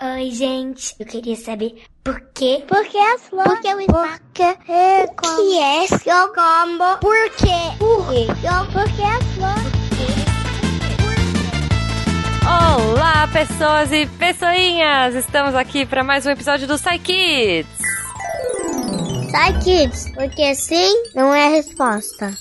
Oi, 0.00 0.30
gente. 0.30 0.94
Eu 1.00 1.06
queria 1.06 1.34
saber 1.34 1.82
por 2.04 2.20
quê? 2.32 2.62
Por 2.68 2.84
que 2.86 2.96
as 2.96 3.22
flores? 3.22 3.52
Por 3.52 3.60
que 3.60 3.74
o 3.74 3.80
espaço? 3.80 4.20
Por 4.20 4.32
que 4.32 4.42
é 4.70 5.06
como? 5.08 5.36
que 5.36 5.58
é 5.58 5.86
seu 5.88 6.28
combo? 6.28 6.98
Por 7.00 7.30
quê? 7.30 7.76
Por 7.80 8.08
quê? 8.08 8.26
Por 8.72 8.84
que 8.94 9.02
as 9.02 9.24
flores? 9.34 9.78
Olá, 12.46 13.28
pessoas 13.32 13.90
e 13.90 14.06
pessoinhas! 14.06 15.16
Estamos 15.16 15.56
aqui 15.56 15.84
para 15.84 16.04
mais 16.04 16.24
um 16.24 16.30
episódio 16.30 16.68
do 16.68 16.78
Psy 16.78 16.98
Kids. 17.00 17.78
Sai, 19.32 19.58
kids, 19.58 20.12
porque 20.14 20.54
sim 20.54 20.94
não 21.12 21.34
é 21.34 21.46
a 21.46 21.50
resposta. 21.50 22.32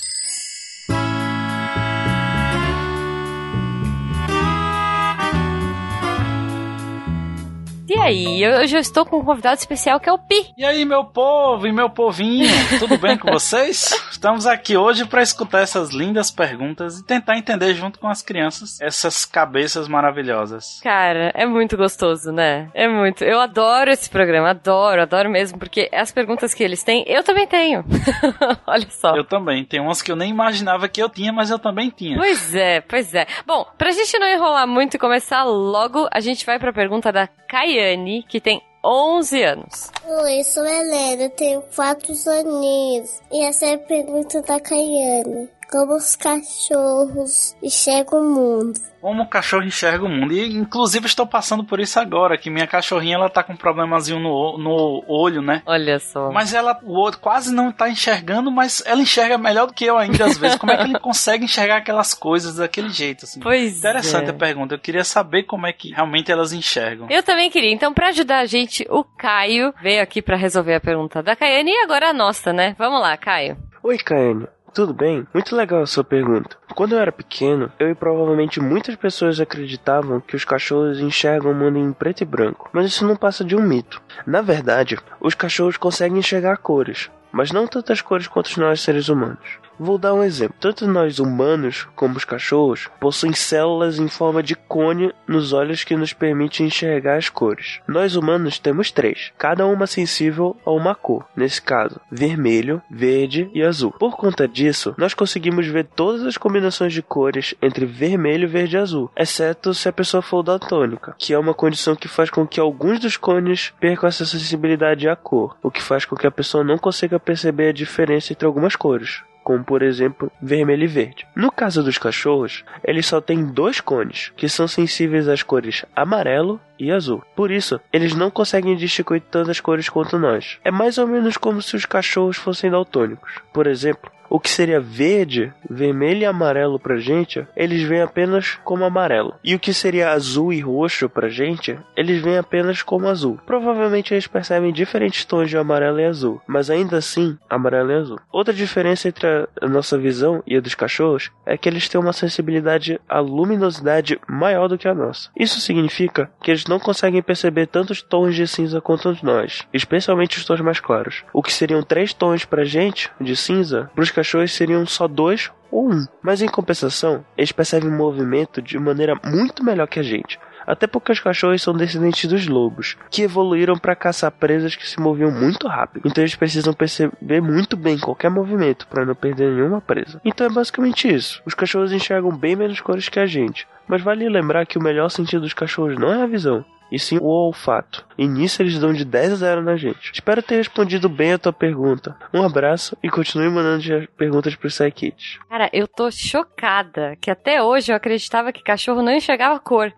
E 7.90 7.98
aí, 7.98 8.44
eu 8.44 8.62
estou 8.64 9.06
com 9.06 9.20
um 9.20 9.24
convidado 9.24 9.58
especial 9.58 9.98
que 9.98 10.10
é 10.10 10.12
o 10.12 10.18
Pi. 10.18 10.54
E 10.58 10.66
aí, 10.66 10.84
meu 10.84 11.06
povo 11.06 11.66
e 11.66 11.72
meu 11.72 11.90
povinho, 11.90 12.50
tudo 12.80 12.98
bem 12.98 13.18
com 13.18 13.32
vocês? 13.32 13.94
Estamos 14.12 14.46
aqui 14.46 14.76
hoje 14.76 15.06
para 15.06 15.22
escutar 15.22 15.62
essas 15.62 15.92
lindas 15.92 16.30
perguntas 16.30 17.00
e 17.00 17.06
tentar 17.06 17.38
entender 17.38 17.74
junto 17.76 17.98
com 17.98 18.10
as 18.10 18.22
crianças 18.22 18.82
essas 18.82 19.24
cabeças 19.24 19.88
maravilhosas. 19.88 20.82
Cara, 20.84 21.32
é 21.34 21.46
muito 21.46 21.78
gostoso, 21.78 22.30
né? 22.30 22.70
É 22.74 22.90
muito. 22.90 23.24
Eu 23.24 23.40
adoro 23.40 23.90
esse 23.90 24.10
programa, 24.10 24.50
adoro, 24.50 25.02
adoro 25.02 25.30
mesmo, 25.30 25.58
porque 25.58 25.90
as 25.94 26.12
perguntas 26.12 26.54
que 26.54 26.64
eles 26.64 26.84
têm, 26.84 27.06
eu 27.08 27.24
também 27.24 27.48
tenho. 27.48 27.86
Olha 28.68 28.90
só. 28.90 29.16
Eu 29.16 29.24
também, 29.24 29.64
tem 29.64 29.80
umas 29.80 30.02
que 30.02 30.12
eu 30.12 30.16
nem 30.18 30.30
imaginava 30.30 30.90
que 30.90 31.02
eu 31.02 31.08
tinha, 31.08 31.32
mas 31.32 31.50
eu 31.50 31.60
também 31.60 31.90
tinha. 31.90 32.18
Pois 32.18 32.54
é, 32.54 32.82
pois 32.82 33.14
é. 33.16 33.26
Bom, 33.46 33.66
pra 33.78 33.92
gente 33.92 34.20
não 34.20 34.28
enrolar 34.28 34.68
muito 34.68 34.96
e 34.96 35.00
começar 35.00 35.46
logo, 35.46 36.06
a 36.12 36.20
gente 36.20 36.46
vai 36.46 36.60
pra 36.60 36.74
pergunta 36.74 37.14
da 37.14 37.28
Kayane, 37.78 38.24
que 38.24 38.42
tem 38.42 38.62
11 38.84 39.44
anos. 39.44 39.92
Oi, 40.04 40.44
sou 40.44 40.66
Helena, 40.66 41.30
tenho 41.30 41.62
quatro 41.76 42.14
aninhos. 42.32 43.22
E 43.32 43.46
essa 43.46 43.68
é 43.68 43.74
a 43.76 43.78
pergunta 43.78 44.42
da 44.42 44.60
Caiane. 44.60 45.48
Como 45.70 45.96
os 45.96 46.16
cachorros 46.16 47.56
enxergam 47.62 48.22
o 48.22 48.24
mundo? 48.24 48.80
Como 49.02 49.24
o 49.24 49.28
cachorro 49.28 49.64
enxerga 49.64 50.06
o 50.06 50.10
mundo. 50.10 50.34
E 50.34 50.56
inclusive 50.56 51.06
estou 51.06 51.28
passando 51.28 51.64
por 51.64 51.80
isso 51.80 52.00
agora, 52.00 52.38
que 52.38 52.50
minha 52.50 52.66
cachorrinha 52.66 53.16
ela 53.16 53.30
tá 53.30 53.44
com 53.44 53.54
um 53.54 53.58
problemazinho 53.58 54.20
no, 54.20 54.58
no 54.58 55.04
olho, 55.08 55.42
né? 55.42 55.62
Olha 55.66 56.00
só. 56.00 56.32
Mas 56.32 56.54
ela, 56.54 56.80
o 56.84 56.94
outro 56.94 57.20
quase 57.20 57.54
não 57.54 57.72
tá 57.72 57.90
enxergando, 57.90 58.50
mas 58.50 58.82
ela 58.86 59.02
enxerga 59.02 59.38
melhor 59.38 59.68
do 59.68 59.74
que 59.74 59.86
eu 59.86 59.98
ainda 59.98 60.26
às 60.26 60.38
vezes. 60.38 60.58
Como 60.58 60.72
é 60.72 60.78
que 60.78 60.84
ele 60.84 61.00
consegue 61.00 61.44
enxergar 61.44 61.78
aquelas 61.78 62.14
coisas 62.14 62.56
daquele 62.56 62.90
jeito, 62.90 63.26
assim? 63.26 63.40
Pois 63.40 63.78
Interessante 63.78 64.28
é. 64.28 64.32
a 64.32 64.34
pergunta. 64.34 64.76
Eu 64.76 64.80
queria 64.80 65.04
saber 65.04 65.44
como 65.44 65.68
é 65.68 65.74
que 65.74 65.92
realmente 65.92 66.32
elas 66.32 66.54
enxergam. 66.54 67.08
Eu 67.10 67.22
também 67.24 67.50
queria. 67.50 67.72
Então, 67.72 67.94
pra 67.94 68.08
ajudar 68.08 68.40
a 68.40 68.46
gente, 68.46 68.86
o 68.90 69.04
Caio 69.04 69.74
veio 69.82 70.02
aqui 70.02 70.22
pra 70.22 70.38
resolver 70.38 70.76
a 70.76 70.82
pergunta 70.82 71.22
da 71.22 71.36
Kayane 71.36 71.72
e 71.72 71.84
agora 71.84 72.10
a 72.10 72.14
nossa, 72.14 72.54
né? 72.54 72.74
Vamos 72.78 73.02
lá, 73.02 73.16
Caio. 73.18 73.58
Oi, 73.84 73.98
Kaane. 73.98 74.48
Tudo 74.74 74.94
bem? 74.94 75.26
Muito 75.34 75.56
legal 75.56 75.82
a 75.82 75.88
sua 75.88 76.04
pergunta. 76.04 76.58
Quando 76.76 76.94
eu 76.94 77.00
era 77.00 77.12
pequeno, 77.12 77.72
eu 77.80 77.90
e 77.90 77.96
provavelmente 77.96 78.60
muitas 78.60 78.96
pessoas 78.96 79.40
acreditavam 79.40 80.20
que 80.20 80.36
os 80.36 80.46
cachorros 80.46 81.00
enxergam 81.00 81.52
o 81.52 81.56
mundo 81.56 81.80
em 81.80 81.92
preto 81.92 82.22
e 82.22 82.26
branco, 82.26 82.70
mas 82.72 82.86
isso 82.86 83.06
não 83.06 83.16
passa 83.16 83.44
de 83.44 83.56
um 83.56 83.62
mito. 83.62 84.02
Na 84.26 84.42
verdade, 84.42 84.98
os 85.20 85.34
cachorros 85.34 85.78
conseguem 85.78 86.20
enxergar 86.20 86.58
cores, 86.58 87.10
mas 87.38 87.52
não 87.52 87.68
tantas 87.68 88.02
cores 88.02 88.28
quanto 88.28 88.60
nós 88.60 88.82
seres 88.82 89.10
humanos. 89.10 89.60
Vou 89.80 90.00
dar 90.00 90.14
um 90.14 90.24
exemplo. 90.24 90.56
Tanto 90.60 90.88
nós 90.88 91.20
humanos 91.20 91.88
como 91.96 92.18
os 92.18 92.26
cachorros 92.26 92.90
possuem 93.00 93.34
células 93.34 94.00
em 94.00 94.08
forma 94.08 94.42
de 94.42 94.56
cone 94.56 95.14
nos 95.28 95.54
olhos 95.54 95.84
que 95.84 95.96
nos 95.96 96.14
permitem 96.14 96.66
enxergar 96.66 97.18
as 97.18 97.30
cores. 97.30 97.80
Nós 97.88 98.16
humanos 98.16 98.58
temos 98.58 98.90
três, 98.90 99.32
cada 99.38 99.68
uma 99.68 99.86
sensível 99.86 100.58
a 100.66 100.72
uma 100.72 100.96
cor, 100.96 101.28
nesse 101.36 101.62
caso, 101.62 102.02
vermelho, 102.12 102.82
verde 102.90 103.52
e 103.54 103.62
azul. 103.62 103.92
Por 103.92 104.18
conta 104.18 104.48
disso, 104.48 104.96
nós 104.98 105.14
conseguimos 105.14 105.68
ver 105.68 105.86
todas 105.96 106.24
as 106.24 106.38
combinações 106.38 106.92
de 106.92 107.04
cores 107.04 107.54
entre 107.62 107.86
vermelho, 107.86 108.50
verde 108.50 108.78
e 108.78 108.80
azul, 108.80 109.12
exceto 109.16 109.76
se 109.76 109.88
a 109.88 109.94
pessoa 109.94 110.24
for 110.24 110.42
daltônica, 110.42 111.16
que 111.20 111.34
é 111.34 111.38
uma 111.38 111.54
condição 111.54 111.96
que 111.96 112.08
faz 112.08 112.32
com 112.32 112.48
que 112.48 112.60
alguns 112.60 113.00
dos 113.00 113.16
cones 113.16 113.74
percam 113.80 114.10
essa 114.10 114.26
sensibilidade 114.26 115.08
à 115.08 115.16
cor, 115.16 115.56
o 115.62 115.70
que 115.70 115.84
faz 115.84 116.04
com 116.04 116.16
que 116.16 116.26
a 116.26 116.32
pessoa 116.32 116.64
não 116.64 116.80
consiga 116.80 117.20
perceber 117.28 117.68
a 117.68 117.74
diferença 117.74 118.32
entre 118.32 118.46
algumas 118.46 118.78
cores 118.78 119.22
como 119.48 119.64
por 119.64 119.82
exemplo 119.82 120.30
vermelho 120.42 120.84
e 120.84 120.88
verde. 120.88 121.26
No 121.34 121.50
caso 121.50 121.82
dos 121.82 121.98
cachorros, 121.98 122.66
eles 122.84 123.06
só 123.06 123.22
têm 123.22 123.46
dois 123.46 123.80
cones, 123.80 124.34
que 124.36 124.50
são 124.50 124.68
sensíveis 124.68 125.30
às 125.30 125.42
cores 125.42 125.86
amarelo 125.96 126.60
e 126.78 126.92
azul. 126.92 127.24
Por 127.34 127.50
isso, 127.50 127.80
eles 127.94 128.14
não 128.14 128.30
conseguem 128.30 128.76
distinguir 128.76 129.22
tantas 129.22 129.62
cores 129.62 129.88
quanto 129.88 130.20
nós. 130.20 130.60
É 130.66 130.70
mais 130.70 130.98
ou 130.98 131.08
menos 131.08 131.38
como 131.38 131.62
se 131.62 131.78
os 131.78 131.86
cachorros 131.86 132.36
fossem 132.36 132.70
daltônicos. 132.70 133.36
Por 133.54 133.68
exemplo, 133.68 134.12
o 134.30 134.40
que 134.40 134.50
seria 134.50 134.80
verde, 134.80 135.54
vermelho 135.70 136.22
e 136.22 136.26
amarelo 136.26 136.80
pra 136.80 136.98
gente, 136.98 137.46
eles 137.56 137.82
veem 137.84 138.02
apenas 138.02 138.60
como 138.64 138.84
amarelo. 138.84 139.36
E 139.44 139.56
o 139.56 139.60
que 139.60 139.74
seria 139.74 140.12
azul 140.12 140.52
e 140.52 140.60
roxo 140.60 141.10
pra 141.10 141.30
gente, 141.30 141.78
eles 141.96 142.22
veem 142.22 142.38
apenas 142.38 142.82
como 142.82 143.08
azul. 143.08 143.40
Provavelmente 143.46 144.14
eles 144.14 144.28
percebem 144.28 144.74
diferentes 144.74 145.26
tons 145.26 145.50
de 145.50 145.58
amarelo 145.58 146.00
e 146.00 146.06
azul, 146.06 146.42
mas 146.48 146.70
ainda 146.70 146.98
assim, 146.98 147.38
amarelo 147.50 147.92
e 147.92 147.96
azul. 147.96 148.20
Outra 148.32 148.54
diferença 148.54 149.08
entre 149.08 149.28
a 149.28 149.68
nossa 149.68 149.98
visão 149.98 150.44
e 150.46 150.56
a 150.56 150.62
dos 150.62 150.76
cachorros 150.76 151.32
é 151.46 151.58
que 151.58 151.68
eles 151.70 151.88
têm 151.88 152.00
uma 152.00 152.14
sensibilidade 152.14 153.00
à 153.08 153.20
luminosidade 153.20 154.20
maior 154.28 154.68
do 154.68 154.78
que 154.78 154.88
a 154.88 154.94
nossa. 154.94 155.30
Isso 155.36 155.60
significa 155.60 156.30
que 156.42 156.52
eles 156.52 156.66
não 156.66 156.80
conseguem 156.80 157.22
perceber 157.22 157.68
tantos 157.68 158.02
tons 158.02 158.36
de 158.36 158.48
cinza 158.48 158.82
quanto 158.82 159.18
nós, 159.24 159.68
especialmente 159.74 160.38
os 160.38 160.46
tons 160.46 160.62
mais 160.62 160.80
claros. 160.80 161.24
O 161.34 161.42
que 161.42 161.54
seriam 161.54 161.82
três 161.82 162.14
tons 162.14 162.46
pra 162.46 162.64
gente 162.64 163.10
de 163.20 163.36
cinza, 163.36 163.90
pros 163.96 164.12
cachorros 164.18 164.52
seriam 164.52 164.84
só 164.84 165.08
dois 165.08 165.52
ou 165.70 165.92
um. 165.92 166.08
Mas 166.24 166.42
em 166.42 166.48
compensação, 166.48 167.24
eles 167.38 167.52
percebem 167.52 167.88
movimento 167.92 168.64
de 168.64 168.80
maneira 168.80 169.14
muito 169.24 169.64
melhor 169.64 169.88
que 169.88 170.00
a 170.00 170.04
gente. 170.04 170.40
Até 170.66 170.88
porque 170.88 171.12
os 171.12 171.20
cachorros 171.20 171.62
são 171.62 171.74
descendentes 171.74 172.28
dos 172.28 172.48
lobos, 172.48 172.98
que 173.12 173.22
evoluíram 173.22 173.78
para 173.78 173.96
caçar 173.96 174.32
presas 174.32 174.76
que 174.76 174.90
se 174.90 175.00
moviam 175.00 175.32
muito 175.32 175.68
rápido. 175.68 176.08
Então 176.08 176.24
eles 176.24 176.36
precisam 176.36 176.74
perceber 176.74 177.42
muito 177.42 177.78
bem 177.78 178.00
qualquer 178.00 178.32
movimento 178.32 178.88
para 178.88 179.06
não 179.06 179.14
perder 179.14 179.54
nenhuma 179.54 179.80
presa. 179.80 180.20
Então 180.26 180.48
é 180.48 180.50
basicamente 180.50 181.08
isso. 181.08 181.42
Os 181.46 181.54
cachorros 181.54 181.94
enxergam 181.94 182.36
bem 182.36 182.56
menos 182.56 182.82
cores 182.82 183.08
que 183.08 183.20
a 183.20 183.28
gente. 183.28 183.68
Mas 183.88 184.02
vale 184.02 184.28
lembrar 184.28 184.66
que 184.66 184.80
o 184.80 184.84
melhor 184.84 185.10
sentido 185.10 185.44
dos 185.44 185.54
cachorros 185.54 185.98
não 185.98 186.12
é 186.12 186.24
a 186.24 186.28
visão, 186.28 186.66
e 186.92 187.00
sim 187.00 187.18
o 187.18 187.26
olfato. 187.26 188.06
E 188.18 188.28
nisso 188.28 188.62
eles 188.62 188.80
dão 188.80 188.94
de 188.94 189.06
10 189.06 189.34
a 189.34 189.36
0 189.36 189.62
na 189.62 189.76
gente. 189.78 190.12
Espero 190.14 190.42
ter 190.42 190.58
respondido 190.58 191.08
bem 191.08 191.34
a 191.34 191.38
tua 191.38 191.54
pergunta. 191.54 192.16
Um 192.34 192.44
abraço 192.44 192.98
e 193.04 193.10
continue 193.10 193.50
mandando 193.50 193.78
as 193.96 194.06
perguntas 194.18 194.56
pro 194.56 194.70
Psykids. 194.70 195.40
Cara, 195.50 195.70
eu 195.72 195.88
tô 195.88 196.10
chocada 196.10 197.16
que 197.22 197.30
até 197.30 197.62
hoje 197.62 197.92
eu 197.92 197.96
acreditava 197.96 198.52
que 198.52 198.64
cachorro 198.64 199.02
não 199.02 199.12
enxergava 199.12 199.60
cor. 199.60 199.94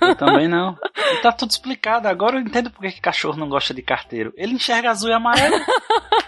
Eu 0.00 0.14
também 0.14 0.48
não. 0.48 0.76
E 1.06 1.22
tá 1.22 1.30
tudo 1.30 1.50
explicado. 1.50 2.08
Agora 2.08 2.36
eu 2.36 2.40
entendo 2.40 2.68
por 2.68 2.82
que 2.82 3.00
cachorro 3.00 3.38
não 3.38 3.48
gosta 3.48 3.72
de 3.72 3.80
carteiro. 3.80 4.32
Ele 4.36 4.54
enxerga 4.54 4.90
azul 4.90 5.08
e 5.08 5.12
amarelo. 5.12 5.54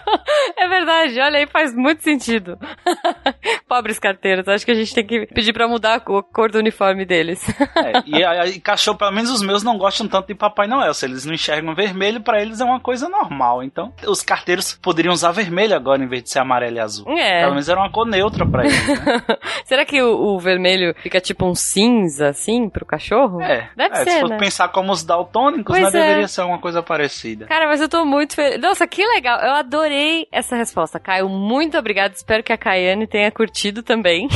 É 0.57 0.67
verdade, 0.67 1.19
olha 1.19 1.39
aí, 1.39 1.47
faz 1.47 1.73
muito 1.75 2.03
sentido. 2.03 2.57
Pobres 3.67 3.99
carteiros, 3.99 4.47
acho 4.47 4.65
que 4.65 4.71
a 4.71 4.75
gente 4.75 4.93
tem 4.93 5.05
que 5.05 5.25
pedir 5.27 5.53
pra 5.53 5.67
mudar 5.67 5.95
a 5.95 5.99
co- 5.99 6.23
cor 6.23 6.51
do 6.51 6.57
uniforme 6.57 7.05
deles. 7.05 7.45
É, 7.75 8.47
e, 8.49 8.59
cachorro, 8.59 8.97
pelo 8.97 9.11
menos 9.11 9.29
os 9.29 9.41
meus, 9.41 9.63
não 9.63 9.77
gostam 9.77 10.07
tanto 10.07 10.27
de 10.27 10.35
Papai 10.35 10.67
Noel. 10.67 10.93
Se 10.93 11.05
eles 11.05 11.25
não 11.25 11.33
enxergam 11.33 11.73
vermelho, 11.75 12.21
pra 12.21 12.41
eles 12.41 12.59
é 12.59 12.65
uma 12.65 12.79
coisa 12.79 13.07
normal. 13.07 13.63
Então, 13.63 13.93
os 14.07 14.21
carteiros 14.21 14.73
poderiam 14.81 15.13
usar 15.13 15.31
vermelho 15.31 15.75
agora 15.75 16.03
em 16.03 16.07
vez 16.07 16.23
de 16.23 16.29
ser 16.31 16.39
amarelo 16.39 16.77
e 16.77 16.79
azul. 16.79 17.05
É. 17.17 17.41
Pelo 17.41 17.51
menos 17.51 17.69
era 17.69 17.79
uma 17.79 17.91
cor 17.91 18.05
neutra 18.05 18.45
pra 18.45 18.63
eles. 18.65 18.87
Né? 18.87 19.21
Será 19.65 19.85
que 19.85 20.01
o, 20.01 20.35
o 20.35 20.39
vermelho 20.39 20.95
fica 21.01 21.19
tipo 21.21 21.45
um 21.45 21.55
cinza, 21.55 22.29
assim, 22.29 22.69
pro 22.69 22.85
cachorro? 22.85 23.41
É, 23.41 23.69
Deve 23.75 23.95
é, 23.95 24.03
ser, 24.03 24.11
se 24.11 24.19
for 24.21 24.29
né? 24.29 24.37
pensar 24.37 24.69
como 24.69 24.91
os 24.91 25.03
daltônicos, 25.03 25.77
Pois 25.77 25.93
né, 25.93 25.99
é. 25.99 26.03
deveria 26.07 26.27
ser 26.27 26.41
uma 26.41 26.59
coisa 26.59 26.81
parecida. 26.81 27.45
Cara, 27.45 27.67
mas 27.67 27.81
eu 27.81 27.89
tô 27.89 28.03
muito 28.05 28.35
feliz. 28.35 28.59
Nossa, 28.59 28.87
que 28.87 29.05
legal. 29.05 29.39
Eu 29.39 29.51
adorei 29.53 30.27
essa 30.39 30.55
resposta, 30.55 30.99
Caio. 30.99 31.29
Muito 31.29 31.77
obrigada. 31.77 32.13
Espero 32.13 32.43
que 32.43 32.51
a 32.51 32.57
Caiane 32.57 33.07
tenha 33.07 33.31
curtido 33.31 33.83
também. 33.83 34.27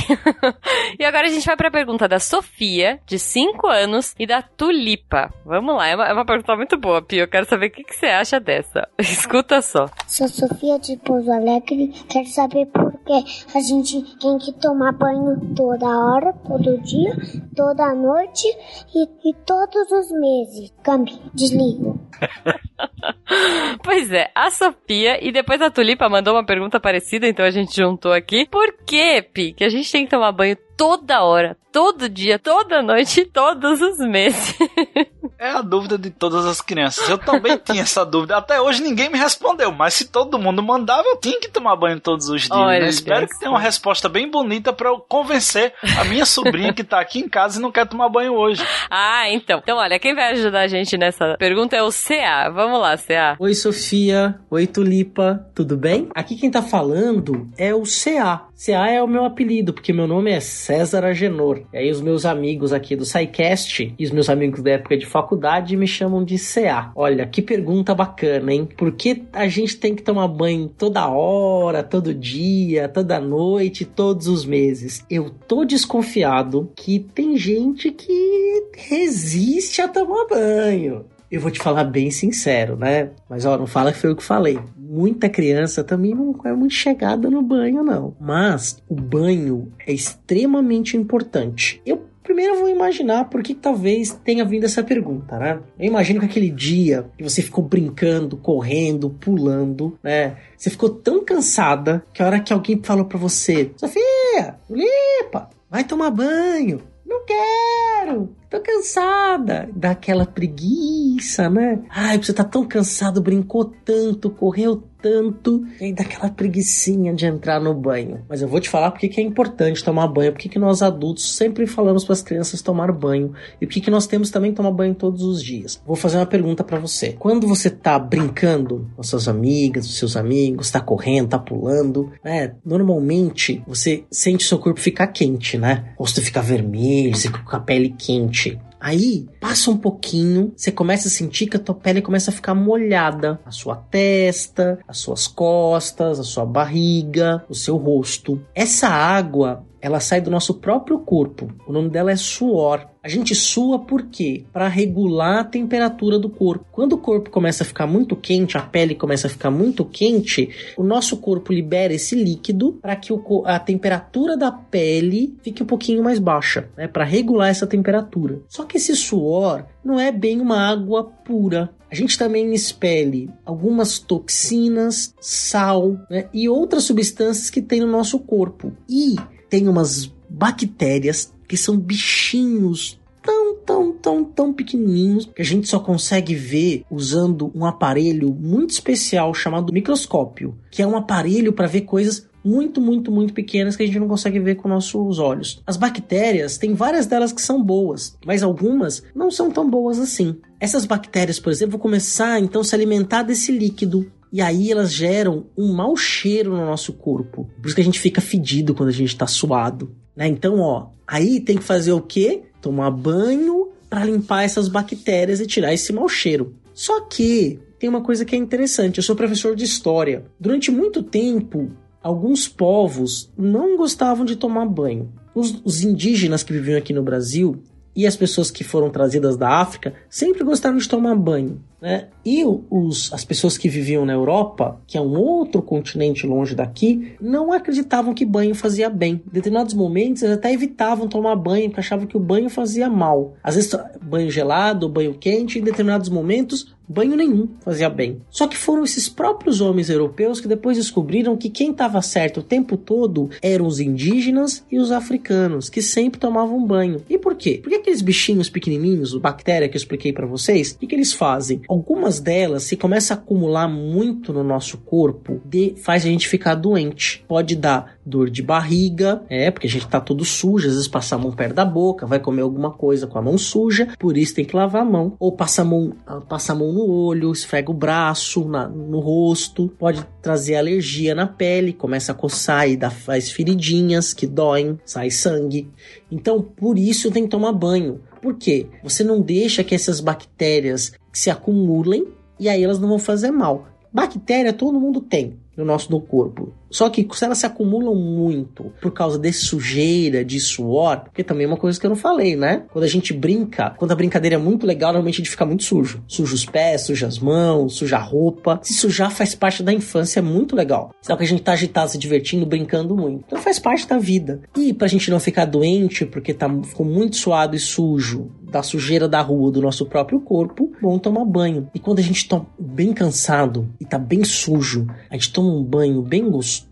e 0.99 1.03
agora 1.03 1.27
a 1.27 1.29
gente 1.29 1.45
vai 1.45 1.55
pra 1.55 1.71
pergunta 1.71 2.07
da 2.07 2.19
Sofia, 2.19 2.99
de 3.05 3.17
5 3.17 3.67
anos, 3.67 4.13
e 4.19 4.27
da 4.27 4.41
Tulipa. 4.41 5.33
Vamos 5.45 5.75
lá, 5.75 5.87
é 5.87 5.95
uma, 5.95 6.07
é 6.07 6.13
uma 6.13 6.25
pergunta 6.25 6.55
muito 6.55 6.77
boa, 6.77 7.01
Pio. 7.01 7.21
Eu 7.21 7.27
quero 7.27 7.45
saber 7.45 7.67
o 7.67 7.71
que, 7.71 7.83
que 7.83 7.95
você 7.95 8.07
acha 8.07 8.39
dessa. 8.39 8.87
Escuta 8.99 9.61
só. 9.61 9.89
Sou 10.07 10.27
Sofia 10.27 10.77
de 10.79 10.97
Pouso 10.97 11.31
Alegre. 11.31 11.93
Quero 12.09 12.27
saber 12.27 12.65
por 12.67 12.93
que 13.03 13.57
a 13.57 13.61
gente 13.61 14.01
tem 14.19 14.37
que 14.37 14.53
tomar 14.53 14.93
banho 14.93 15.53
toda 15.55 15.85
hora, 15.85 16.33
todo 16.33 16.81
dia, 16.81 17.15
toda 17.55 17.93
noite 17.93 18.47
e, 18.93 19.29
e 19.29 19.33
todos 19.45 19.91
os 19.91 20.11
meses. 20.11 20.73
Cambi, 20.83 21.19
desligo. 21.33 21.99
Pois 23.83 24.11
é, 24.11 24.31
a 24.33 24.49
Sofia 24.49 25.19
e 25.21 25.31
depois 25.31 25.61
a 25.61 25.69
Tulipa 25.69 26.07
mandou 26.07 26.33
uma 26.33 26.45
pergunta 26.45 26.79
parecida, 26.79 27.27
então 27.27 27.45
a 27.45 27.51
gente 27.51 27.75
juntou 27.75 28.13
aqui. 28.13 28.47
Por 28.49 28.73
que, 28.85 29.21
Pi, 29.21 29.53
que 29.53 29.63
a 29.63 29.69
gente 29.69 29.91
tem 29.91 30.05
que 30.05 30.11
tomar 30.11 30.31
banho 30.31 30.57
toda 30.77 31.23
hora, 31.23 31.57
todo 31.71 32.07
dia, 32.09 32.39
toda 32.39 32.81
noite, 32.81 33.25
todos 33.25 33.81
os 33.81 33.99
meses? 33.99 34.57
É 35.43 35.49
a 35.49 35.61
dúvida 35.61 35.97
de 35.97 36.09
todas 36.09 36.45
as 36.45 36.61
crianças. 36.61 37.09
Eu 37.09 37.17
também 37.17 37.57
tinha 37.57 37.81
essa 37.81 38.05
dúvida. 38.05 38.37
Até 38.37 38.61
hoje 38.61 38.81
ninguém 38.81 39.09
me 39.09 39.17
respondeu, 39.17 39.73
mas 39.73 39.93
se 39.93 40.05
todo 40.05 40.39
mundo 40.39 40.63
mandava, 40.63 41.03
eu 41.05 41.17
tinha 41.17 41.37
que 41.37 41.49
tomar 41.49 41.75
banho 41.75 41.99
todos 41.99 42.29
os 42.29 42.43
dias. 42.43 42.57
Né? 42.57 42.65
Olha 42.65 42.85
Espero 42.85 43.27
que 43.27 43.37
tenha 43.37 43.51
uma 43.51 43.59
resposta 43.59 44.07
bem 44.07 44.31
bonita 44.31 44.71
pra 44.71 44.87
eu 44.87 44.99
convencer 44.99 45.73
a 45.99 46.05
minha 46.05 46.25
sobrinha 46.25 46.71
que 46.71 46.81
tá 46.81 46.97
aqui 46.97 47.19
em 47.19 47.27
casa 47.27 47.59
e 47.59 47.61
não 47.61 47.73
quer 47.73 47.85
tomar 47.85 48.07
banho 48.07 48.33
hoje. 48.33 48.63
Ah, 48.89 49.29
então. 49.29 49.59
Então, 49.61 49.79
olha, 49.79 49.99
quem 49.99 50.15
vai 50.15 50.31
ajudar 50.31 50.61
a 50.61 50.67
gente 50.67 50.97
nessa 50.97 51.35
pergunta 51.37 51.75
é 51.75 51.83
o 51.83 51.89
CA. 51.89 52.49
Vamos 52.49 52.79
lá, 52.79 52.97
CA. 52.97 53.35
Oi, 53.37 53.53
Sofia. 53.53 54.39
Oi, 54.49 54.65
Tulipa. 54.65 55.45
Tudo 55.53 55.75
bem? 55.75 56.07
Aqui 56.15 56.37
quem 56.37 56.49
tá 56.49 56.61
falando 56.61 57.49
é 57.57 57.75
o 57.75 57.83
CA. 57.83 58.47
CA 58.55 58.89
é 58.89 59.03
o 59.03 59.07
meu 59.07 59.25
apelido, 59.25 59.73
porque 59.73 59.91
meu 59.91 60.07
nome 60.07 60.31
é 60.31 60.39
César 60.39 61.03
Agenor. 61.03 61.63
E 61.73 61.77
aí 61.77 61.91
os 61.91 61.99
meus 61.99 62.25
amigos 62.25 62.71
aqui 62.71 62.95
do 62.95 63.03
SciCast 63.03 63.93
e 63.99 64.05
os 64.05 64.11
meus 64.11 64.29
amigos 64.29 64.61
da 64.61 64.71
época 64.71 64.95
de 64.95 65.05
faculdade 65.05 65.32
me 65.75 65.87
chamam 65.87 66.23
de 66.23 66.37
CA. 66.37 66.91
Olha, 66.95 67.25
que 67.25 67.41
pergunta 67.41 67.93
bacana, 67.93 68.53
hein? 68.53 68.67
Por 68.77 68.91
que 68.93 69.23
a 69.33 69.47
gente 69.47 69.77
tem 69.77 69.95
que 69.95 70.03
tomar 70.03 70.27
banho 70.27 70.67
toda 70.67 71.07
hora, 71.07 71.83
todo 71.83 72.13
dia, 72.13 72.87
toda 72.87 73.19
noite, 73.19 73.85
todos 73.85 74.27
os 74.27 74.45
meses? 74.45 75.05
Eu 75.09 75.29
tô 75.29 75.65
desconfiado 75.65 76.71
que 76.75 76.99
tem 76.99 77.37
gente 77.37 77.91
que 77.91 78.63
resiste 78.75 79.81
a 79.81 79.87
tomar 79.87 80.27
banho. 80.27 81.05
Eu 81.33 81.41
vou 81.41 81.49
te 81.49 81.59
falar 81.59 81.85
bem 81.85 82.11
sincero, 82.11 82.77
né? 82.77 83.09
Mas 83.27 83.43
ó, 83.43 83.57
não 83.57 83.65
fala 83.65 83.91
que 83.91 83.97
foi 83.97 84.11
eu 84.11 84.15
que 84.15 84.23
falei. 84.23 84.59
Muita 84.77 85.27
criança 85.27 85.83
também 85.83 86.13
não 86.13 86.39
é 86.45 86.53
muito 86.53 86.75
chegada 86.75 87.27
no 87.27 87.41
banho, 87.41 87.83
não. 87.83 88.15
Mas 88.21 88.77
o 88.87 88.93
banho 88.93 89.73
é 89.87 89.91
extremamente 89.91 90.95
importante. 90.95 91.81
Eu 91.83 92.03
primeiro 92.23 92.59
vou 92.59 92.69
imaginar 92.69 93.25
por 93.25 93.43
que 93.43 93.53
talvez 93.53 94.17
tenha 94.23 94.45
vindo 94.45 94.65
essa 94.65 94.81
pergunta, 94.81 95.37
né? 95.37 95.59
Eu 95.77 95.85
imagino 95.85 96.19
que 96.19 96.25
aquele 96.25 96.49
dia 96.49 97.05
que 97.17 97.23
você 97.23 97.41
ficou 97.41 97.63
brincando, 97.63 98.37
correndo, 98.37 99.09
pulando, 99.09 99.97
né? 100.01 100.37
Você 100.57 100.69
ficou 100.69 100.89
tão 100.89 101.23
cansada 101.23 102.03
que 102.13 102.23
a 102.23 102.25
hora 102.25 102.39
que 102.39 102.53
alguém 102.53 102.79
falou 102.81 103.05
pra 103.05 103.17
você, 103.17 103.71
Sofia, 103.77 104.55
Lipa, 104.69 105.49
vai 105.69 105.83
tomar 105.83 106.09
banho. 106.09 106.81
Não 107.05 107.25
quero, 107.25 108.35
tô 108.53 108.61
cansada. 108.61 109.67
Dá 109.75 109.91
aquela 109.91 110.25
preguiça, 110.25 111.49
né? 111.49 111.79
Ai, 111.89 112.17
você 112.17 112.31
tá 112.31 112.43
tão 112.43 112.65
cansado, 112.65 113.21
brincou 113.21 113.65
tanto, 113.65 114.29
correu 114.29 114.83
tanto, 115.03 115.65
e 115.81 115.85
aí 115.85 115.93
dá 115.93 116.03
aquela 116.03 116.29
preguiçinha 116.29 117.13
de 117.13 117.25
entrar 117.25 117.59
no 117.59 117.73
banho. 117.73 118.21
Mas 118.29 118.41
eu 118.41 118.47
vou 118.47 118.61
te 118.61 118.69
falar 118.69 118.89
porque 118.89 119.09
que 119.09 119.19
é 119.19 119.23
importante 119.23 119.83
tomar 119.83 120.07
banho, 120.07 120.31
porque 120.31 120.47
que 120.47 120.57
nós 120.57 120.81
adultos 120.81 121.35
sempre 121.35 121.67
falamos 121.67 122.05
para 122.05 122.13
as 122.13 122.21
crianças 122.21 122.61
tomar 122.61 122.89
banho 122.93 123.33
e 123.59 123.65
porque 123.65 123.81
que 123.81 123.91
nós 123.91 124.07
temos 124.07 124.29
também 124.29 124.53
tomar 124.53 124.71
banho 124.71 124.95
todos 124.95 125.21
os 125.21 125.43
dias. 125.43 125.81
Vou 125.85 125.97
fazer 125.97 126.17
uma 126.17 126.25
pergunta 126.25 126.63
para 126.63 126.79
você. 126.79 127.17
Quando 127.19 127.45
você 127.45 127.69
tá 127.69 127.99
brincando 127.99 128.89
com 128.95 129.03
suas 129.03 129.27
amigas, 129.27 129.85
os 129.85 129.97
seus 129.97 130.15
amigos, 130.15 130.71
tá 130.71 130.79
correndo, 130.79 131.27
tá 131.27 131.39
pulando, 131.39 132.09
né? 132.23 132.55
Normalmente 132.63 133.61
você 133.67 134.05
sente 134.09 134.45
seu 134.45 134.57
corpo 134.57 134.79
ficar 134.79 135.07
quente, 135.07 135.57
né? 135.57 135.91
O 135.97 136.03
rosto 136.03 136.21
fica 136.21 136.41
vermelho, 136.41 137.13
você 137.13 137.27
fica 137.27 137.43
com 137.43 137.55
a 137.57 137.59
pele 137.59 137.93
quente. 137.97 138.42
Aí, 138.79 139.27
passa 139.39 139.71
um 139.71 139.77
pouquinho, 139.77 140.51
você 140.57 140.69
começa 140.69 141.07
a 141.07 141.11
sentir 141.11 141.47
que 141.47 141.55
a 141.55 141.59
tua 141.59 141.73
pele 141.73 142.01
começa 142.01 142.31
a 142.31 142.33
ficar 142.33 142.53
molhada. 142.53 143.39
A 143.45 143.51
sua 143.51 143.77
testa, 143.77 144.77
as 144.85 144.97
suas 144.97 145.25
costas, 145.25 146.19
a 146.19 146.23
sua 146.23 146.45
barriga, 146.45 147.45
o 147.47 147.55
seu 147.55 147.77
rosto. 147.77 148.41
Essa 148.53 148.89
água, 148.89 149.65
ela 149.83 149.99
sai 149.99 150.21
do 150.21 150.31
nosso 150.31 150.53
próprio 150.53 150.97
corpo. 150.99 151.49
O 151.67 151.73
nome 151.73 151.89
dela 151.89 152.09
é 152.09 152.15
suor. 152.15 152.87
A 153.03 153.09
gente 153.09 153.35
sua 153.35 153.77
por 153.79 154.03
quê? 154.03 154.45
Para 154.53 154.69
regular 154.69 155.39
a 155.39 155.43
temperatura 155.43 156.17
do 156.17 156.29
corpo. 156.29 156.65
Quando 156.71 156.93
o 156.93 156.97
corpo 156.97 157.29
começa 157.29 157.63
a 157.63 157.65
ficar 157.65 157.85
muito 157.85 158.15
quente, 158.15 158.57
a 158.57 158.61
pele 158.61 158.95
começa 158.95 159.27
a 159.27 159.29
ficar 159.29 159.51
muito 159.51 159.83
quente, 159.83 160.49
o 160.77 160.83
nosso 160.83 161.17
corpo 161.17 161.51
libera 161.51 161.93
esse 161.93 162.15
líquido 162.15 162.79
para 162.81 162.95
que 162.95 163.11
o 163.11 163.43
a 163.43 163.59
temperatura 163.59 164.37
da 164.37 164.53
pele 164.53 165.35
fique 165.43 165.61
um 165.61 165.65
pouquinho 165.65 166.01
mais 166.01 166.17
baixa, 166.17 166.69
né? 166.77 166.87
Para 166.87 167.03
regular 167.03 167.49
essa 167.49 167.67
temperatura. 167.67 168.39
Só 168.47 168.63
que 168.63 168.77
esse 168.77 168.95
suor 168.95 169.65
não 169.83 169.99
é 169.99 170.13
bem 170.13 170.39
uma 170.39 170.59
água 170.59 171.03
pura. 171.03 171.71
A 171.91 171.95
gente 171.95 172.17
também 172.17 172.53
expele 172.53 173.29
algumas 173.45 173.99
toxinas, 173.99 175.13
sal 175.19 175.97
né? 176.09 176.27
e 176.33 176.47
outras 176.47 176.85
substâncias 176.85 177.49
que 177.49 177.61
tem 177.61 177.81
no 177.81 177.87
nosso 177.87 178.17
corpo. 178.17 178.71
E 178.89 179.15
tem 179.53 179.67
umas 179.67 180.11
bactérias 180.27 181.31
que 181.47 181.55
são 181.55 181.77
bichinhos 181.77 182.99
tão, 183.21 183.55
tão, 183.57 183.93
tão, 183.93 184.25
tão 184.25 184.51
pequenininhos 184.51 185.27
que 185.27 185.43
a 185.43 185.45
gente 185.45 185.67
só 185.67 185.77
consegue 185.77 186.33
ver 186.33 186.83
usando 186.89 187.51
um 187.53 187.63
aparelho 187.63 188.33
muito 188.33 188.71
especial 188.71 189.31
chamado 189.35 189.71
microscópio, 189.71 190.57
que 190.71 190.81
é 190.81 190.87
um 190.87 190.97
aparelho 190.97 191.53
para 191.53 191.67
ver 191.67 191.81
coisas 191.81 192.27
muito, 192.43 192.81
muito, 192.81 193.11
muito 193.11 193.31
pequenas 193.31 193.75
que 193.75 193.83
a 193.83 193.85
gente 193.85 193.99
não 193.99 194.07
consegue 194.07 194.39
ver 194.39 194.55
com 194.55 194.67
nossos 194.67 195.19
olhos. 195.19 195.61
As 195.67 195.77
bactérias, 195.77 196.57
tem 196.57 196.73
várias 196.73 197.05
delas 197.05 197.31
que 197.31 197.39
são 197.39 197.63
boas, 197.63 198.17
mas 198.25 198.41
algumas 198.41 199.03
não 199.13 199.29
são 199.29 199.51
tão 199.51 199.69
boas 199.69 199.99
assim. 199.99 200.35
Essas 200.59 200.83
bactérias, 200.83 201.39
por 201.39 201.51
exemplo, 201.51 201.73
vão 201.73 201.79
começar 201.79 202.39
então 202.39 202.61
a 202.61 202.63
se 202.63 202.73
alimentar 202.73 203.21
desse 203.21 203.51
líquido 203.51 204.11
e 204.33 204.41
aí 204.41 204.71
elas 204.71 204.91
geram 204.91 205.45
um 205.55 205.71
mau 205.71 205.95
cheiro 205.95 206.49
no 206.49 206.65
nosso 206.65 206.91
corpo. 206.91 207.47
Por 207.61 207.67
isso 207.67 207.75
que 207.75 207.81
a 207.81 207.85
gente 207.85 207.99
fica 207.99 208.19
fedido 208.19 208.73
quando 208.73 208.89
a 208.89 208.93
gente 208.93 209.15
tá 209.15 209.27
suado. 209.27 209.95
Né? 210.15 210.27
Então, 210.27 210.59
ó, 210.59 210.87
aí 211.05 211.39
tem 211.39 211.55
que 211.55 211.63
fazer 211.63 211.91
o 211.91 212.01
quê? 212.01 212.41
Tomar 212.59 212.89
banho 212.89 213.69
para 213.87 214.03
limpar 214.03 214.41
essas 214.41 214.67
bactérias 214.67 215.39
e 215.39 215.45
tirar 215.45 215.71
esse 215.71 215.93
mau 215.93 216.09
cheiro. 216.09 216.55
Só 216.73 217.01
que 217.01 217.59
tem 217.77 217.87
uma 217.87 218.01
coisa 218.01 218.25
que 218.25 218.35
é 218.35 218.39
interessante. 218.39 218.97
Eu 218.97 219.03
sou 219.03 219.15
professor 219.15 219.55
de 219.55 219.65
história. 219.65 220.25
Durante 220.39 220.71
muito 220.71 221.03
tempo, 221.03 221.71
alguns 222.01 222.47
povos 222.47 223.31
não 223.37 223.77
gostavam 223.77 224.25
de 224.25 224.35
tomar 224.35 224.65
banho. 224.65 225.13
Os, 225.35 225.61
os 225.63 225.83
indígenas 225.83 226.41
que 226.41 226.53
viviam 226.53 226.79
aqui 226.79 226.91
no 226.91 227.03
Brasil 227.03 227.61
e 227.95 228.07
as 228.07 228.15
pessoas 228.15 228.49
que 228.49 228.63
foram 228.63 228.89
trazidas 228.89 229.37
da 229.37 229.49
África 229.61 229.93
sempre 230.09 230.43
gostaram 230.43 230.77
de 230.77 230.87
tomar 230.87 231.15
banho. 231.15 231.61
Né? 231.81 232.07
E 232.25 232.45
os, 232.45 233.11
as 233.11 233.25
pessoas 233.25 233.57
que 233.57 233.67
viviam 233.67 234.05
na 234.05 234.13
Europa, 234.13 234.79
que 234.87 234.97
é 234.97 235.01
um 235.01 235.17
outro 235.17 235.61
continente 235.61 236.25
longe 236.25 236.55
daqui, 236.55 237.13
não 237.19 237.51
acreditavam 237.51 238.13
que 238.13 238.25
banho 238.25 238.55
fazia 238.55 238.89
bem. 238.89 239.21
Em 239.27 239.33
determinados 239.33 239.73
momentos, 239.73 240.23
eles 240.23 240.37
até 240.37 240.53
evitavam 240.53 241.09
tomar 241.09 241.35
banho, 241.35 241.67
porque 241.67 241.81
achavam 241.81 242.07
que 242.07 242.15
o 242.15 242.21
banho 242.21 242.49
fazia 242.49 242.89
mal. 242.89 243.33
Às 243.43 243.55
vezes, 243.55 243.75
banho 244.01 244.31
gelado, 244.31 244.87
banho 244.87 245.13
quente, 245.13 245.59
em 245.59 245.61
determinados 245.61 246.07
momentos, 246.07 246.73
banho 246.87 247.15
nenhum 247.15 247.49
fazia 247.61 247.89
bem. 247.89 248.21
Só 248.29 248.47
que 248.47 248.57
foram 248.57 248.83
esses 248.83 249.07
próprios 249.07 249.61
homens 249.61 249.89
europeus 249.89 250.39
que 250.39 250.47
depois 250.47 250.77
descobriram 250.77 251.37
que 251.37 251.49
quem 251.49 251.71
estava 251.71 252.01
certo 252.01 252.39
o 252.39 252.43
tempo 252.43 252.77
todo 252.77 253.29
eram 253.41 253.65
os 253.65 253.79
indígenas 253.79 254.65
e 254.71 254.79
os 254.79 254.91
africanos, 254.91 255.69
que 255.69 255.81
sempre 255.81 256.19
tomavam 256.19 256.65
banho. 256.65 257.01
E 257.09 257.17
por 257.17 257.35
quê? 257.35 257.59
Porque 257.61 257.75
aqueles 257.75 258.01
bichinhos 258.01 258.49
pequenininhos, 258.49 259.15
bactéria 259.15 259.69
que 259.69 259.75
eu 259.75 259.79
expliquei 259.79 260.11
para 260.11 260.27
vocês, 260.27 260.71
o 260.71 260.79
que, 260.79 260.87
que 260.87 260.95
eles 260.95 261.13
fazem? 261.13 261.61
Algumas 261.67 262.19
delas, 262.19 262.63
se 262.63 262.75
começa 262.75 263.13
a 263.13 263.17
acumular 263.17 263.67
muito 263.67 264.33
no 264.33 264.43
nosso 264.43 264.77
corpo, 264.77 265.41
de, 265.45 265.75
faz 265.77 266.03
a 266.03 266.09
gente 266.09 266.27
ficar 266.27 266.55
doente. 266.55 267.23
Pode 267.27 267.55
dar 267.55 267.95
dor 268.05 268.29
de 268.29 268.41
barriga, 268.41 269.23
é, 269.29 269.49
porque 269.49 269.67
a 269.67 269.69
gente 269.69 269.87
tá 269.87 269.99
todo 269.99 270.25
sujo, 270.25 270.67
às 270.67 270.73
vezes 270.73 270.87
passa 270.87 271.15
a 271.15 271.17
mão 271.17 271.31
perto 271.31 271.55
da 271.55 271.65
boca, 271.65 272.05
vai 272.05 272.19
comer 272.19 272.41
alguma 272.41 272.71
coisa 272.71 273.07
com 273.07 273.17
a 273.17 273.21
mão 273.21 273.37
suja, 273.37 273.87
por 273.97 274.17
isso 274.17 274.35
tem 274.35 274.45
que 274.45 274.55
lavar 274.55 274.81
a 274.81 274.85
mão. 274.85 275.15
Ou 275.19 275.31
passa 275.31 275.61
a 275.61 275.65
mão, 275.65 275.93
passa 276.27 276.53
a 276.53 276.55
mão 276.55 276.72
no 276.73 276.89
olho, 276.89 277.31
esfrega 277.31 277.71
o 277.71 277.73
braço, 277.73 278.45
na, 278.45 278.67
no 278.67 278.99
rosto, 278.99 279.69
pode 279.77 280.05
trazer 280.21 280.55
alergia 280.55 281.13
na 281.13 281.27
pele, 281.27 281.73
começa 281.73 282.11
a 282.11 282.15
coçar 282.15 282.69
e 282.69 282.75
dá, 282.75 282.89
faz 282.89 283.31
feridinhas 283.31 284.13
que 284.13 284.25
doem, 284.25 284.79
sai 284.85 285.11
sangue. 285.11 285.69
Então, 286.11 286.41
por 286.41 286.77
isso 286.77 287.11
tem 287.11 287.23
que 287.23 287.29
tomar 287.29 287.53
banho. 287.53 288.01
Por 288.21 288.35
quê? 288.35 288.67
Você 288.83 289.03
não 289.03 289.21
deixa 289.21 289.63
que 289.63 289.75
essas 289.75 289.99
bactérias 289.99 290.93
se 291.11 291.29
acumulem 291.29 292.07
e 292.39 292.49
aí 292.49 292.63
elas 292.63 292.79
não 292.79 292.89
vão 292.89 292.99
fazer 292.99 293.31
mal. 293.31 293.67
Bactéria 293.91 294.51
todo 294.51 294.79
mundo 294.79 294.99
tem 294.99 295.37
no 295.55 295.63
nosso 295.63 295.91
no 295.91 296.01
corpo. 296.01 296.51
Só 296.73 296.89
que 296.89 297.07
se 297.13 297.23
elas 297.23 297.37
se 297.37 297.45
acumulam 297.45 297.93
muito 297.93 298.73
por 298.81 298.91
causa 298.91 299.19
de 299.19 299.31
sujeira, 299.31 300.25
de 300.25 300.39
suor, 300.39 301.01
porque 301.01 301.23
também 301.23 301.45
é 301.45 301.47
uma 301.47 301.55
coisa 301.55 301.79
que 301.79 301.85
eu 301.85 301.89
não 301.89 301.95
falei, 301.95 302.35
né? 302.35 302.63
Quando 302.71 302.83
a 302.83 302.87
gente 302.87 303.13
brinca, 303.13 303.75
quando 303.77 303.91
a 303.91 303.95
brincadeira 303.95 304.37
é 304.37 304.39
muito 304.39 304.65
legal, 304.65 304.91
normalmente 304.91 305.15
a 305.15 305.23
gente 305.23 305.29
fica 305.29 305.45
muito 305.45 305.63
sujo. 305.63 306.03
Suja 306.07 306.33
os 306.33 306.45
pés, 306.45 306.81
suja 306.81 307.05
as 307.05 307.19
mãos, 307.19 307.75
suja 307.75 307.97
a 307.97 308.01
roupa. 308.01 308.59
Se 308.63 308.73
sujar 308.73 309.11
faz 309.11 309.35
parte 309.35 309.61
da 309.61 309.71
infância, 309.71 310.19
é 310.19 310.23
muito 310.23 310.55
legal. 310.55 310.91
Só 310.99 311.15
que 311.15 311.23
a 311.23 311.27
gente 311.27 311.43
tá 311.43 311.53
agitado, 311.53 311.91
se 311.91 311.97
divertindo, 311.99 312.43
brincando 312.43 312.97
muito. 312.97 313.23
Então 313.27 313.39
faz 313.39 313.59
parte 313.59 313.87
da 313.87 313.99
vida. 313.99 314.41
E 314.57 314.73
pra 314.73 314.87
gente 314.87 315.11
não 315.11 315.19
ficar 315.19 315.45
doente, 315.45 316.07
porque 316.07 316.33
tá, 316.33 316.49
ficou 316.63 316.85
muito 316.85 317.17
suado 317.17 317.55
e 317.55 317.59
sujo, 317.59 318.31
da 318.53 318.61
sujeira 318.61 319.09
da 319.09 319.19
rua, 319.19 319.51
do 319.51 319.61
nosso 319.61 319.83
próprio 319.83 320.19
corpo, 320.19 320.71
bom 320.79 320.99
tomar 320.99 321.25
banho. 321.25 321.67
E 321.73 321.79
quando 321.79 321.97
a 321.97 322.03
gente 322.03 322.29
tá 322.29 322.39
bem 322.59 322.93
cansado 322.93 323.67
e 323.81 323.85
tá 323.85 323.97
bem 323.97 324.23
sujo, 324.23 324.85
a 325.09 325.15
gente 325.15 325.33
toma 325.33 325.49
um 325.49 325.63
banho 325.63 326.03
bem 326.03 326.29
gostoso, 326.29 326.62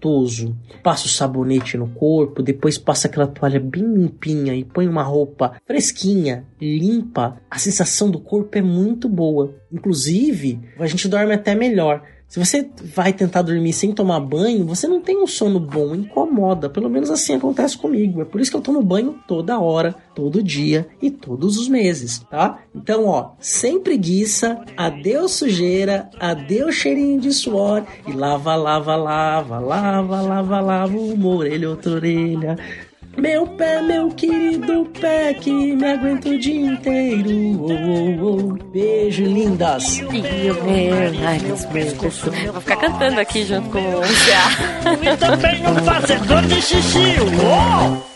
passa 0.83 1.05
o 1.05 1.09
sabonete 1.09 1.77
no 1.77 1.87
corpo, 1.89 2.41
depois 2.41 2.77
passa 2.77 3.07
aquela 3.07 3.27
toalha 3.27 3.59
bem 3.59 3.83
limpinha 3.83 4.55
e 4.55 4.63
põe 4.63 4.87
uma 4.87 5.03
roupa 5.03 5.53
fresquinha, 5.65 6.45
limpa, 6.59 7.37
a 7.49 7.57
sensação 7.57 8.09
do 8.09 8.19
corpo 8.19 8.57
é 8.57 8.61
muito 8.61 9.07
boa. 9.07 9.53
Inclusive, 9.71 10.59
a 10.79 10.87
gente 10.87 11.07
dorme 11.07 11.33
até 11.33 11.55
melhor. 11.55 12.03
Se 12.31 12.39
você 12.39 12.65
vai 12.95 13.11
tentar 13.11 13.41
dormir 13.41 13.73
sem 13.73 13.91
tomar 13.91 14.21
banho, 14.21 14.65
você 14.65 14.87
não 14.87 15.01
tem 15.01 15.21
um 15.21 15.27
sono 15.27 15.59
bom, 15.59 15.93
incomoda. 15.93 16.69
Pelo 16.69 16.89
menos 16.89 17.09
assim 17.09 17.35
acontece 17.35 17.77
comigo. 17.77 18.21
É 18.21 18.25
por 18.25 18.39
isso 18.39 18.49
que 18.49 18.55
eu 18.55 18.61
tomo 18.61 18.81
banho 18.81 19.19
toda 19.27 19.59
hora, 19.59 19.93
todo 20.15 20.41
dia 20.41 20.87
e 21.01 21.11
todos 21.11 21.57
os 21.57 21.67
meses, 21.67 22.19
tá? 22.31 22.59
Então, 22.73 23.05
ó, 23.05 23.31
sem 23.37 23.81
preguiça, 23.81 24.63
adeus 24.77 25.33
sujeira, 25.33 26.09
adeus 26.21 26.75
cheirinho 26.75 27.19
de 27.19 27.33
suor 27.33 27.83
e 28.07 28.13
lava, 28.13 28.55
lava, 28.55 28.95
lava, 28.95 29.59
lava, 29.59 30.21
lava, 30.21 30.61
lava 30.61 30.97
uma 30.97 31.27
orelha, 31.27 31.69
outra 31.69 31.91
orelha. 31.91 32.55
Meu 33.17 33.45
pé, 33.45 33.81
meu 33.81 34.09
querido 34.09 34.85
pé, 34.99 35.33
que 35.33 35.51
me 35.51 35.91
aguenta 35.91 36.29
o 36.29 36.39
dia 36.39 36.71
inteiro. 36.71 37.61
Oh, 37.61 37.71
oh, 37.71 38.37
oh. 38.37 38.71
Beijo, 38.71 39.23
lindas. 39.23 39.99
E 39.99 40.03
o 40.03 40.63
meu, 40.63 41.27
ai, 41.27 41.39
meus. 41.39 41.65
Vou 42.51 42.61
ficar 42.61 42.77
cantando 42.77 43.19
aqui 43.19 43.43
junto 43.43 43.69
com 43.69 43.79
o 43.79 44.01
CA. 44.01 45.03
E 45.03 45.17
também 45.17 45.67
um 45.67 45.75
fazedor 45.83 46.41
de 46.43 46.61
xixi. 46.61 47.15
Uou! 47.43 48.11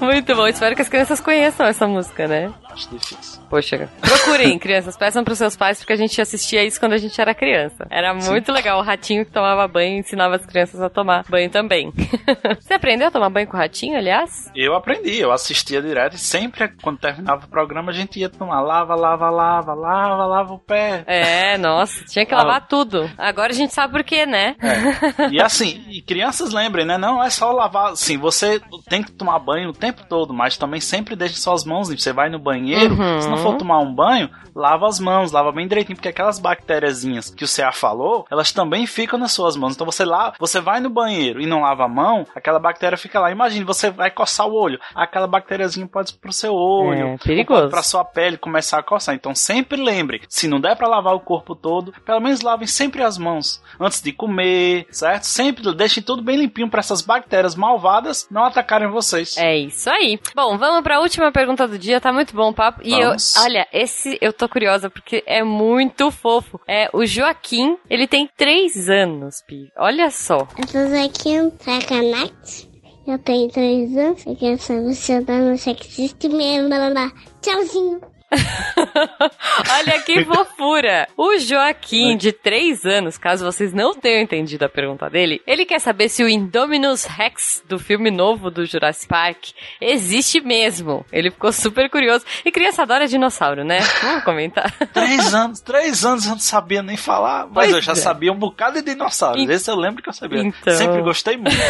Muito 0.00 0.34
bom, 0.34 0.46
espero 0.46 0.74
que 0.74 0.82
as 0.82 0.88
crianças 0.88 1.20
conheçam 1.20 1.66
essa 1.66 1.86
música, 1.86 2.26
né? 2.26 2.52
Acho 2.72 2.88
difícil. 2.90 3.42
Poxa, 3.50 3.88
procurem, 4.00 4.56
crianças, 4.58 4.96
peçam 4.96 5.22
pros 5.22 5.38
seus 5.38 5.54
pais, 5.54 5.78
porque 5.78 5.92
a 5.92 5.96
gente 5.96 6.20
assistia 6.20 6.64
isso 6.64 6.80
quando 6.80 6.94
a 6.94 6.98
gente 6.98 7.20
era 7.20 7.34
criança. 7.34 7.86
Era 7.90 8.14
muito 8.14 8.50
legal, 8.50 8.78
o 8.78 8.82
ratinho 8.82 9.24
que 9.26 9.30
tomava 9.30 9.68
banho 9.68 9.98
ensinava 9.98 10.36
as 10.36 10.46
crianças 10.46 10.80
a 10.80 10.88
tomar 10.88 11.24
banho 11.28 11.50
também. 11.50 11.92
Você 12.58 12.74
aprendeu 12.74 13.08
a 13.08 13.10
tomar 13.10 13.28
banho 13.28 13.46
com 13.46 13.56
o 13.56 13.60
ratinho, 13.60 13.96
aliás? 13.96 14.50
Eu 14.54 14.74
aprendi, 14.74 15.18
eu 15.18 15.30
assistia 15.30 15.82
direto 15.82 16.14
e 16.14 16.18
sempre 16.18 16.68
quando 16.82 16.98
terminava 16.98 17.44
o 17.44 17.48
programa 17.48 17.90
a 17.90 17.94
gente 17.94 18.18
ia 18.18 18.28
tomar 18.28 18.60
lava, 18.60 18.94
lava, 18.94 19.28
lava, 19.28 19.74
lava, 19.74 20.26
lava 20.26 20.54
o 20.54 20.58
pé. 20.58 21.04
É, 21.06 21.58
nossa, 21.58 22.04
tinha 22.06 22.24
que 22.24 22.34
lavar 22.34 22.66
tudo. 22.66 23.10
Agora 23.18 23.52
a 23.52 23.54
gente 23.54 23.74
sabe 23.74 23.92
por 23.92 24.04
quê, 24.04 24.24
né? 24.24 24.56
É. 24.60 25.28
E 25.30 25.40
assim, 25.42 25.84
e 25.88 26.00
crianças 26.00 26.52
lembrem, 26.52 26.86
né? 26.86 26.96
Não 26.96 27.22
é 27.22 27.28
só 27.28 27.52
lavar, 27.52 27.92
assim, 27.92 28.16
você 28.16 28.60
tem 28.88 29.02
que 29.02 29.12
tomar 29.12 29.38
banho 29.38 29.70
o 29.70 29.74
tempo 29.74 30.04
todo, 30.08 30.32
mas 30.32 30.56
também 30.56 30.80
sempre 30.80 31.14
deixe 31.14 31.34
suas 31.34 31.64
mãos. 31.64 31.88
Você 31.88 32.12
vai 32.12 32.30
no 32.30 32.38
banheiro, 32.62 32.94
Uhum. 32.94 33.20
se 33.20 33.28
não 33.28 33.36
for 33.38 33.56
tomar 33.56 33.78
um 33.80 33.92
banho, 33.92 34.30
lava 34.54 34.86
as 34.86 35.00
mãos, 35.00 35.32
lava 35.32 35.50
bem 35.52 35.66
direitinho, 35.66 35.96
porque 35.96 36.08
aquelas 36.08 36.38
bactériazinhas 36.38 37.30
que 37.30 37.44
o 37.44 37.48
CA 37.48 37.72
falou, 37.72 38.24
elas 38.30 38.52
também 38.52 38.86
ficam 38.86 39.18
nas 39.18 39.32
suas 39.32 39.56
mãos. 39.56 39.74
Então 39.74 39.84
você 39.84 40.04
lá, 40.04 40.32
você 40.38 40.60
vai 40.60 40.80
no 40.80 40.90
banheiro 40.90 41.40
e 41.40 41.46
não 41.46 41.62
lava 41.62 41.84
a 41.84 41.88
mão, 41.88 42.24
aquela 42.34 42.58
bactéria 42.58 42.96
fica 42.98 43.18
lá. 43.20 43.30
Imagine, 43.30 43.64
você 43.64 43.90
vai 43.90 44.10
coçar 44.10 44.46
o 44.46 44.54
olho, 44.54 44.78
aquela 44.94 45.26
bactériazinha 45.26 45.86
pode 45.86 46.12
ir 46.12 46.18
pro 46.18 46.32
seu 46.32 46.54
olho, 46.54 47.08
É, 47.08 47.16
perigoso. 47.18 47.68
pra 47.68 47.82
sua 47.82 48.04
pele 48.04 48.36
começar 48.36 48.78
a 48.78 48.82
coçar. 48.82 49.14
Então 49.14 49.34
sempre 49.34 49.80
lembre, 49.82 50.22
se 50.28 50.46
não 50.48 50.60
der 50.60 50.76
pra 50.76 50.88
lavar 50.88 51.14
o 51.14 51.20
corpo 51.20 51.54
todo, 51.54 51.92
pelo 52.04 52.20
menos 52.20 52.40
lavem 52.40 52.66
sempre 52.66 53.02
as 53.02 53.18
mãos 53.18 53.62
antes 53.80 54.00
de 54.02 54.12
comer, 54.12 54.86
certo? 54.90 55.24
Sempre 55.24 55.74
deixem 55.74 56.02
tudo 56.02 56.22
bem 56.22 56.36
limpinho 56.36 56.68
pra 56.68 56.80
essas 56.80 57.02
bactérias 57.02 57.54
malvadas 57.54 58.26
não 58.30 58.44
atacarem 58.44 58.88
vocês. 58.90 59.36
É 59.36 59.56
isso 59.56 59.88
aí. 59.90 60.18
Bom, 60.34 60.56
vamos 60.58 60.82
pra 60.82 61.00
última 61.00 61.30
pergunta 61.32 61.66
do 61.66 61.78
dia. 61.78 62.00
Tá 62.00 62.12
muito 62.12 62.34
bom 62.34 62.51
o 62.52 62.54
papo. 62.54 62.80
E 62.84 62.92
eu, 62.92 63.14
olha, 63.38 63.66
esse 63.72 64.16
eu 64.20 64.32
tô 64.32 64.48
curiosa 64.48 64.88
porque 64.88 65.22
é 65.26 65.42
muito 65.42 66.10
fofo. 66.10 66.60
É 66.68 66.88
o 66.92 67.04
Joaquim, 67.04 67.76
ele 67.90 68.06
tem 68.06 68.28
três 68.36 68.88
anos, 68.88 69.42
Pi. 69.46 69.70
Olha 69.76 70.10
só. 70.10 70.46
Eu 70.58 70.68
sou 70.68 70.86
Zequinho 70.86 71.52
Sacanate. 71.58 72.70
Eu 73.06 73.18
tenho 73.18 73.50
três 73.50 73.96
anos. 73.96 74.24
Eu 74.24 74.36
quero 74.36 74.58
saber 74.58 74.94
se 74.94 75.12
eu 75.12 75.24
dou 75.24 75.36
no 75.36 75.58
sexista 75.58 76.28
mesmo. 76.28 76.68
blá, 76.68 76.78
blá, 76.78 76.90
blá. 76.90 77.12
Tchauzinho. 77.40 78.11
Olha 79.78 80.00
que 80.02 80.24
fofura! 80.24 81.08
O 81.16 81.38
Joaquim, 81.38 82.16
de 82.16 82.32
3 82.32 82.84
anos, 82.84 83.18
caso 83.18 83.44
vocês 83.44 83.72
não 83.72 83.94
tenham 83.94 84.20
entendido 84.22 84.64
a 84.64 84.68
pergunta 84.68 85.08
dele, 85.08 85.40
ele 85.46 85.64
quer 85.64 85.78
saber 85.80 86.08
se 86.08 86.22
o 86.22 86.28
Indominus 86.28 87.04
Rex 87.04 87.62
do 87.68 87.78
filme 87.78 88.10
novo 88.10 88.50
do 88.50 88.64
Jurassic 88.64 89.08
Park 89.08 89.50
existe 89.80 90.40
mesmo. 90.40 91.04
Ele 91.12 91.30
ficou 91.30 91.52
super 91.52 91.88
curioso. 91.90 92.24
E 92.44 92.50
criança 92.50 92.82
adora 92.82 93.06
dinossauro, 93.06 93.64
né? 93.64 93.78
Vamos 94.02 94.24
comentar. 94.24 94.70
Três 94.92 95.34
anos, 95.34 95.60
três 95.60 96.04
anos 96.04 96.24
eu 96.24 96.32
não 96.32 96.38
sabia 96.38 96.82
nem 96.82 96.96
falar, 96.96 97.46
mas 97.46 97.54
Pois 97.66 97.70
eu 97.72 97.80
já 97.80 97.92
é. 97.92 97.96
sabia 97.96 98.32
um 98.32 98.38
bocado 98.38 98.82
de 98.82 98.92
dinossauros. 98.92 99.42
En- 99.42 99.50
Esse 99.52 99.70
eu 99.70 99.76
lembro 99.76 100.02
que 100.02 100.08
eu 100.08 100.12
sabia. 100.12 100.40
Então. 100.42 100.74
Sempre 100.74 101.02
gostei 101.02 101.36
muito. 101.36 101.52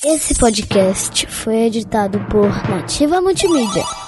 Esse 0.07 0.35
podcast 0.35 1.25
foi 1.25 1.63
editado 1.63 2.19
por 2.29 2.47
Nativa 2.69 3.19
Multimídia. 3.19 4.04